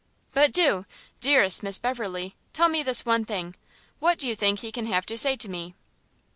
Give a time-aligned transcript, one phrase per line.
[0.33, 0.87] but do,
[1.19, 3.53] dearest Miss Beverley, tell me this one thing,
[3.99, 5.75] what do you think he can have to say to me?"